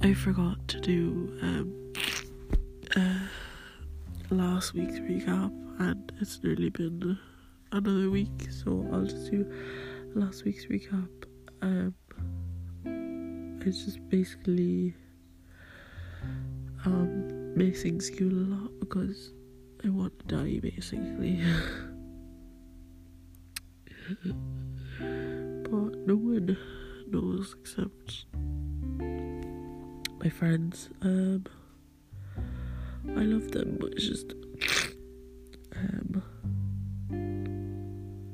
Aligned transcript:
I 0.00 0.14
forgot 0.14 0.68
to 0.68 0.80
do 0.80 1.36
um, 1.42 1.92
uh, 2.94 3.18
last 4.30 4.72
week's 4.72 5.00
recap, 5.00 5.50
and 5.80 6.12
it's 6.20 6.40
nearly 6.42 6.70
been 6.70 7.18
another 7.72 8.08
week, 8.08 8.48
so 8.50 8.88
I'll 8.92 9.06
just 9.06 9.28
do 9.28 9.44
last 10.14 10.44
week's 10.44 10.66
recap. 10.66 11.08
Um, 11.62 11.94
it's 13.66 13.86
just 13.86 14.08
basically 14.08 14.94
um, 16.84 17.56
missing 17.56 18.00
school 18.00 18.32
a 18.32 18.46
lot 18.54 18.70
because 18.78 19.32
I 19.84 19.88
want 19.88 20.16
to 20.20 20.36
die, 20.36 20.60
basically. 20.60 21.42
but 24.98 25.96
no 26.06 26.14
one 26.14 26.56
knows 27.10 27.56
except 27.60 28.26
my 30.22 30.28
friends. 30.28 30.88
Um, 31.02 31.44
I 33.16 33.22
love 33.22 33.50
them, 33.52 33.78
but 33.80 33.92
it's 33.92 34.06
just 34.06 34.34
um, 35.76 36.22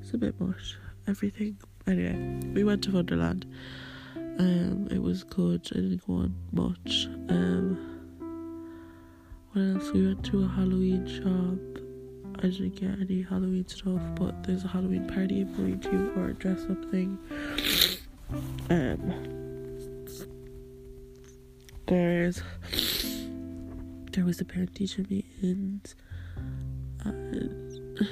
it's 0.00 0.14
a 0.14 0.18
bit 0.18 0.40
much. 0.40 0.76
Everything. 1.08 1.58
Anyway, 1.86 2.40
we 2.54 2.64
went 2.64 2.84
to 2.84 2.92
Wonderland. 2.92 3.44
Um, 4.16 4.88
it 4.90 5.02
was 5.02 5.24
good. 5.24 5.68
I 5.72 5.76
didn't 5.76 6.06
go 6.06 6.14
on 6.14 6.34
much. 6.52 7.08
Um, 7.28 7.76
what 9.52 9.62
else? 9.62 9.92
We 9.92 10.06
went 10.06 10.24
to 10.26 10.44
a 10.44 10.48
Halloween 10.48 11.06
shop. 11.06 11.82
I 12.38 12.48
didn't 12.48 12.76
get 12.76 12.98
any 13.00 13.22
Halloween 13.22 13.66
stuff, 13.68 14.00
but 14.14 14.44
there's 14.44 14.64
a 14.64 14.68
Halloween 14.68 15.06
party 15.08 15.42
I'm 15.42 15.54
going 15.54 15.80
to 15.80 16.12
or 16.16 16.28
a 16.28 16.34
dress 16.34 16.62
up 16.70 16.90
thing. 16.90 17.18
Um, 18.70 19.51
there's 21.86 22.42
there 24.12 24.24
was 24.24 24.40
a 24.40 24.44
parent 24.44 24.74
teacher 24.74 25.04
meeting. 25.08 25.32
and 25.42 25.94
uh, 27.04 28.04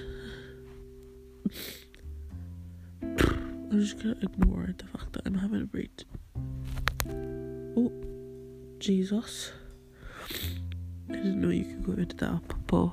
I'm 3.03 3.81
just 3.81 3.99
gonna 3.99 4.17
ignore 4.23 4.75
the 4.77 4.87
fact 4.87 5.13
that 5.13 5.23
I'm 5.27 5.35
having 5.35 5.63
a 5.63 5.67
break. 5.67 6.03
Oh, 7.77 7.93
Jesus. 8.79 9.53
I 11.09 11.15
didn't 11.15 11.41
know 11.41 11.51
you 11.51 11.65
could 11.65 11.85
go 11.85 11.93
into 11.93 12.17
that, 12.17 12.43
but 12.67 12.93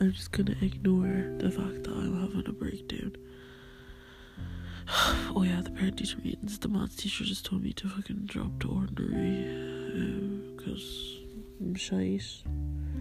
I'm 0.00 0.12
just 0.12 0.32
gonna 0.32 0.56
ignore 0.60 1.36
the 1.38 1.50
fact 1.50 1.84
that 1.84 1.90
I'm 1.92 2.20
having 2.20 2.46
a 2.46 2.52
breakdown. 2.52 3.16
Oh 4.90 5.42
yeah, 5.42 5.60
the 5.62 5.70
parent 5.70 5.98
teacher 5.98 6.18
meetings. 6.24 6.58
The 6.58 6.68
maths 6.68 6.96
teacher 6.96 7.24
just 7.24 7.44
told 7.44 7.62
me 7.62 7.72
to 7.74 7.88
fucking 7.88 8.22
drop 8.24 8.58
to 8.60 8.68
ordinary 8.70 9.44
because 10.56 11.18
um, 11.60 11.68
I'm 11.68 11.74
shite. 11.74 12.24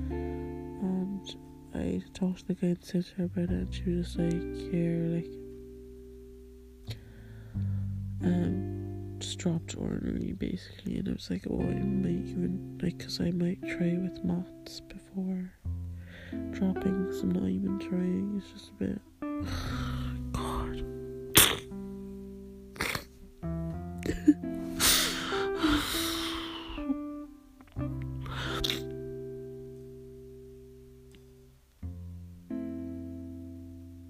And 0.10 1.36
I 1.74 2.02
talked 2.14 2.40
to 2.40 2.48
the 2.48 2.54
guy 2.56 2.68
in 2.68 2.82
centre 2.82 3.24
about 3.24 3.46
it, 3.46 3.52
and 3.52 3.74
she 3.74 3.84
was 3.84 4.08
just 4.08 4.20
like, 4.20 4.72
"Here, 4.72 4.98
like, 5.16 5.32
um, 8.24 9.16
just 9.20 9.40
dropped 9.40 9.78
ordinary 9.78 10.34
basically." 10.34 10.98
And 10.98 11.08
I 11.08 11.12
was 11.14 11.30
like, 11.30 11.46
"Oh, 11.50 11.62
I 11.62 11.74
might 11.74 12.28
even 12.28 12.80
like, 12.82 13.00
cause 13.00 13.22
I 13.22 13.32
might 13.32 13.62
try 13.62 13.98
with 13.98 14.24
maths 14.26 14.82
before 14.82 15.54
dropping. 16.52 17.06
Cause 17.06 17.22
I'm 17.22 17.32
not 17.32 17.48
even 17.50 17.80
trying. 17.80 18.36
It's 18.38 18.52
just 18.52 18.72
a 18.72 18.74
bit." 18.74 19.02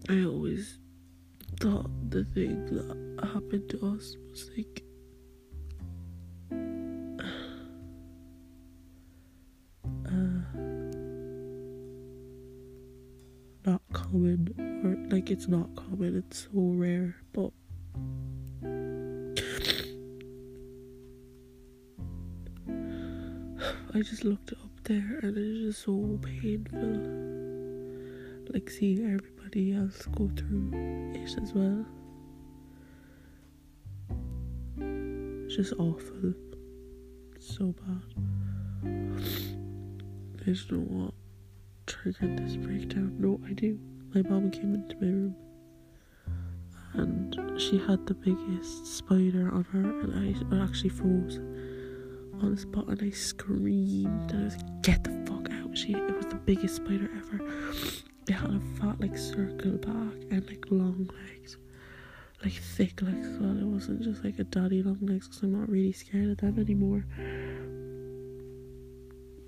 I 0.09 0.23
always 0.23 0.79
thought 1.59 1.89
the 2.09 2.23
thing 2.23 2.65
that 2.67 2.95
happened 3.27 3.69
to 3.71 3.85
us 3.87 4.15
was 4.29 4.49
like 4.55 4.81
uh, 10.07 10.43
not 13.65 13.81
common 13.91 14.55
or 14.85 14.95
like 15.13 15.29
it's 15.29 15.49
not 15.49 15.75
common 15.75 16.15
it's 16.19 16.43
so 16.43 16.49
rare 16.53 17.17
but 17.33 17.51
I 23.93 23.99
just 24.01 24.23
looked 24.23 24.53
up 24.53 24.83
there 24.85 25.19
and 25.21 25.37
it's 25.37 25.59
just 25.65 25.83
so 25.83 26.17
painful 26.21 26.95
like 28.53 28.69
seeing 28.69 28.99
everybody 28.99 29.36
else 29.55 30.05
go 30.15 30.29
through 30.35 30.71
it 31.15 31.37
as 31.41 31.53
well. 31.53 31.85
It's 35.45 35.55
just 35.55 35.73
awful. 35.73 36.33
It's 37.35 37.55
so 37.55 37.73
bad. 37.73 38.03
I 40.41 40.45
just 40.45 40.71
know 40.71 40.79
what 40.79 41.13
triggered 41.85 42.37
this 42.37 42.57
breakdown. 42.57 43.15
No, 43.19 43.39
I 43.47 43.53
do. 43.53 43.79
My 44.13 44.21
mom 44.23 44.51
came 44.51 44.73
into 44.73 44.95
my 44.97 45.07
room 45.07 45.35
and 46.93 47.59
she 47.59 47.77
had 47.77 48.05
the 48.05 48.13
biggest 48.13 48.85
spider 48.97 49.49
on 49.53 49.63
her, 49.71 49.99
and 50.01 50.53
I 50.53 50.63
actually 50.63 50.89
froze 50.89 51.37
on 52.41 52.51
the 52.53 52.57
spot 52.61 52.87
and 52.87 53.01
I 53.01 53.09
screamed 53.11 54.31
and 54.31 54.41
I 54.41 54.43
was 54.45 54.57
like, 54.57 54.81
Get 54.83 55.03
the 55.03 55.11
fuck 55.25 55.49
out. 55.51 55.77
She 55.77 55.93
it 55.93 56.15
was 56.15 56.25
the 56.25 56.35
biggest 56.35 56.75
spider 56.75 57.09
ever. 57.17 58.03
It 58.27 58.33
had 58.33 58.51
a 58.51 58.59
fat 58.79 58.99
like 58.99 59.17
circle 59.17 59.77
back 59.77 60.13
and 60.31 60.45
like 60.47 60.65
long 60.69 61.09
legs. 61.29 61.57
Like 62.43 62.53
thick 62.53 63.01
legs 63.01 63.25
as 63.25 63.37
well. 63.39 63.57
It 63.57 63.65
wasn't 63.65 64.01
just 64.01 64.23
like 64.23 64.37
a 64.39 64.43
daddy 64.43 64.83
long 64.83 64.99
legs 65.01 65.27
because 65.27 65.43
I'm 65.43 65.59
not 65.59 65.69
really 65.69 65.93
scared 65.93 66.29
of 66.31 66.37
them 66.37 66.59
anymore. 66.59 67.05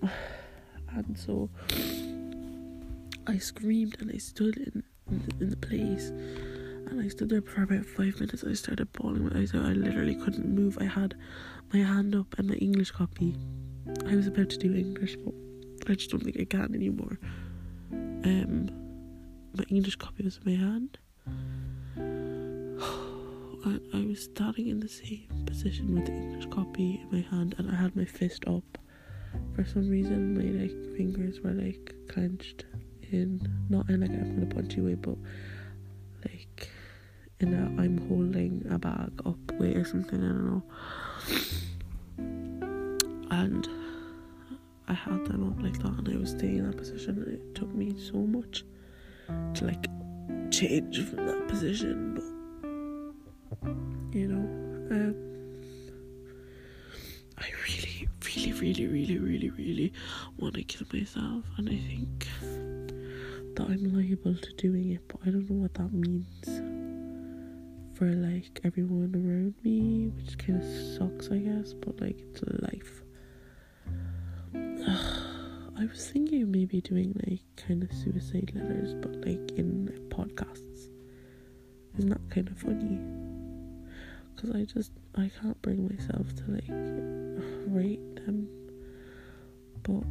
And 0.91 1.17
so 1.17 1.51
I 3.27 3.37
screamed 3.37 3.97
and 3.99 4.11
I 4.11 4.17
stood 4.17 4.57
in 4.57 4.83
in 5.11 5.19
the, 5.19 5.43
in 5.43 5.49
the 5.51 5.57
place 5.57 6.09
and 6.09 6.99
I 6.99 7.07
stood 7.07 7.29
there 7.29 7.41
for 7.41 7.63
about 7.63 7.85
five 7.85 8.19
minutes. 8.19 8.43
I 8.43 8.53
started 8.53 8.91
bawling 8.93 9.27
my 9.27 9.39
eyes 9.39 9.53
out. 9.53 9.65
I 9.65 9.73
literally 9.73 10.15
couldn't 10.15 10.47
move. 10.47 10.77
I 10.81 10.85
had 10.85 11.15
my 11.71 11.79
hand 11.79 12.15
up 12.15 12.37
and 12.39 12.47
my 12.47 12.55
English 12.55 12.91
copy. 12.91 13.35
I 14.07 14.15
was 14.15 14.27
about 14.27 14.49
to 14.49 14.57
do 14.57 14.73
English, 14.73 15.15
but 15.23 15.33
I 15.89 15.93
just 15.93 16.09
don't 16.09 16.23
think 16.23 16.39
I 16.39 16.45
can 16.45 16.73
anymore. 16.73 17.19
Um, 18.23 18.69
my 19.53 19.63
English 19.69 19.95
copy 19.95 20.23
was 20.23 20.39
in 20.43 20.51
my 20.51 20.57
hand. 20.57 20.97
And 23.65 23.81
I 23.93 24.05
was 24.07 24.23
standing 24.23 24.67
in 24.67 24.79
the 24.79 24.87
same 24.87 25.43
position 25.45 25.93
with 25.93 26.05
the 26.05 26.13
English 26.13 26.47
copy 26.49 27.01
in 27.03 27.11
my 27.11 27.21
hand, 27.29 27.55
and 27.57 27.69
I 27.69 27.75
had 27.75 27.95
my 27.95 28.05
fist 28.05 28.45
up. 28.47 28.77
For 29.55 29.65
some 29.65 29.89
reason, 29.89 30.33
my 30.33 30.45
like 30.61 30.97
fingers 30.97 31.41
were 31.41 31.51
like 31.51 31.93
clenched 32.07 32.65
in, 33.11 33.41
not 33.69 33.89
in 33.89 34.01
like 34.01 34.11
I'm 34.11 34.39
gonna 34.39 34.53
punch 34.53 34.75
way, 34.77 34.95
but 34.95 35.17
like 36.25 36.69
in 37.39 37.53
a 37.53 37.81
I'm 37.81 37.97
holding 38.07 38.65
a 38.69 38.79
bag 38.79 39.11
up 39.25 39.51
way 39.59 39.75
or 39.75 39.85
something. 39.85 40.23
I 40.23 40.27
don't 40.27 40.45
know. 40.45 40.63
And 43.31 43.67
I 44.89 44.93
had 44.93 45.25
them 45.25 45.47
up 45.47 45.61
like 45.63 45.77
that, 45.79 45.97
and 45.99 46.09
I 46.09 46.17
was 46.17 46.31
staying 46.31 46.57
in 46.57 46.65
that 46.69 46.77
position. 46.77 47.21
And 47.23 47.33
it 47.33 47.55
took 47.55 47.73
me 47.73 47.95
so 47.97 48.17
much 48.17 48.63
to 49.53 49.65
like 49.65 49.85
change 50.51 50.99
from 51.05 51.27
that 51.27 51.47
position, 51.47 52.15
but 52.15 53.69
you 54.11 54.27
know, 54.27 54.45
um, 54.91 55.15
I 57.37 57.45
really, 57.67 58.07
really, 58.25 58.53
really, 58.53 58.87
really, 58.87 59.17
really, 59.19 59.49
really 59.51 59.93
want 60.37 60.55
to 60.55 60.63
kill 60.63 60.87
myself, 60.91 61.45
and 61.57 61.69
I 61.69 61.77
think 61.77 62.27
that 63.55 63.67
I'm 63.67 63.93
liable 63.93 64.35
to 64.35 64.53
doing 64.53 64.91
it, 64.93 65.07
but 65.07 65.19
I 65.25 65.29
don't 65.29 65.49
know 65.49 65.61
what 65.61 65.73
that 65.75 65.93
means 65.93 66.45
for 67.93 68.05
like 68.05 68.59
everyone 68.63 69.13
around 69.13 69.53
me, 69.63 70.07
which 70.15 70.37
kind 70.37 70.61
of 70.61 70.65
sucks, 70.97 71.29
I 71.31 71.37
guess, 71.37 71.73
but 71.73 71.99
like 72.01 72.19
it's 72.19 72.41
life. 72.63 73.03
I 75.79 75.85
was 75.85 76.09
thinking 76.09 76.43
of 76.43 76.49
maybe 76.49 76.81
doing 76.81 77.13
like 77.25 77.39
kind 77.55 77.81
of 77.83 77.93
suicide 77.93 78.51
letters, 78.53 78.93
but 78.95 79.15
like 79.25 79.51
in 79.57 79.85
like, 79.85 80.09
podcasts. 80.09 80.89
Isn't 81.97 82.09
that 82.09 82.29
kind 82.29 82.49
of 82.49 82.57
funny? 82.57 82.99
Because 84.35 84.51
I 84.51 84.65
just 84.65 84.91
I 85.15 85.31
can't 85.41 85.61
bring 85.61 85.87
myself 85.87 86.27
to 86.35 86.43
like 86.51 86.67
write 87.67 88.25
them, 88.25 88.49
but 89.83 90.03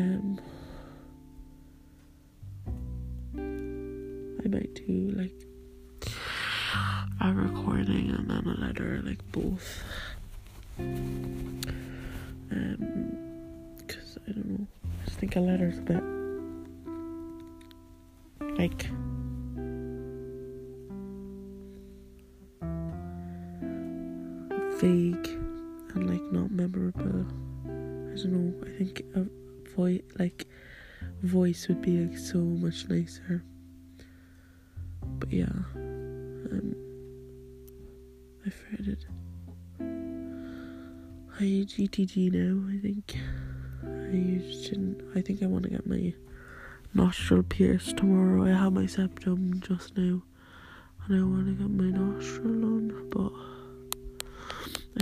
um, 0.00 0.40
I 4.42 4.48
might 4.48 4.74
do 4.86 5.12
like 5.16 5.46
a 7.20 7.34
recording 7.34 8.10
and 8.10 8.30
then 8.30 8.46
a 8.46 8.58
letter, 8.58 9.02
like 9.04 9.20
both. 9.32 9.82
I 14.30 14.32
don't 14.32 14.48
know. 14.48 14.66
I 14.84 15.04
just 15.06 15.18
think 15.18 15.34
a 15.34 15.40
letter's 15.40 15.78
a 15.78 15.82
bit 15.82 16.02
like 18.56 18.82
vague 24.80 25.26
and 25.94 26.08
like 26.08 26.22
not 26.30 26.52
memorable. 26.52 27.26
I 27.64 28.14
don't 28.14 28.32
know. 28.32 28.66
I 28.66 28.70
think 28.78 29.02
a 29.16 29.26
voice 29.74 30.02
like 30.16 30.46
voice 31.22 31.66
would 31.66 31.82
be 31.82 32.06
like 32.06 32.16
so 32.16 32.38
much 32.38 32.88
nicer. 32.88 33.42
But 35.18 35.32
yeah, 35.32 35.46
um, 35.74 36.76
I've 38.46 38.64
it. 38.86 39.06
I 41.40 41.42
GTG 41.42 42.30
now. 42.30 42.72
I 42.72 42.78
think 42.80 43.16
I. 44.12 45.18
I 45.18 45.22
think 45.22 45.42
I 45.42 45.46
want 45.46 45.64
to 45.64 45.70
get 45.70 45.86
my 45.86 46.14
nostril 46.94 47.42
pierced 47.42 47.96
tomorrow. 47.96 48.44
I 48.44 48.50
have 48.50 48.72
my 48.72 48.86
septum 48.86 49.60
just 49.60 49.96
now, 49.96 50.22
and 51.06 51.20
I 51.20 51.22
want 51.22 51.46
to 51.46 51.52
get 51.52 51.70
my 51.70 51.90
nostril 51.90 52.64
on, 52.64 53.08
but 53.10 53.32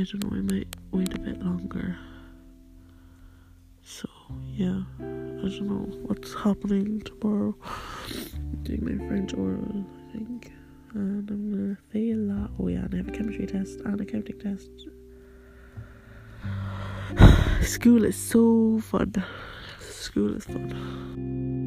I 0.00 0.04
don't 0.04 0.24
know. 0.24 0.36
I 0.36 0.40
might 0.40 0.76
wait 0.90 1.14
a 1.14 1.18
bit 1.18 1.42
longer. 1.42 1.96
So 3.82 4.08
yeah, 4.54 4.82
I 4.98 5.02
don't 5.02 5.62
know 5.62 5.98
what's 6.06 6.34
happening 6.34 7.00
tomorrow. 7.02 7.54
I'm 8.34 8.62
doing 8.62 8.84
my 8.84 9.06
French 9.08 9.34
oral, 9.34 9.84
I 10.08 10.12
think, 10.12 10.52
and 10.94 11.30
I'm 11.30 11.50
gonna 11.52 11.76
fail 11.90 12.18
that. 12.28 12.50
Oh 12.58 12.68
yeah, 12.68 12.84
and 12.84 12.94
I 12.94 12.96
have 12.98 13.08
a 13.08 13.12
chemistry 13.12 13.46
test 13.46 13.80
and 13.80 14.00
a 14.00 14.04
counting 14.04 14.38
test. 14.38 14.70
School 17.62 18.04
is 18.04 18.16
so 18.16 18.78
fun. 18.80 19.12
School 19.80 20.36
is 20.36 20.44
fun. 20.44 21.57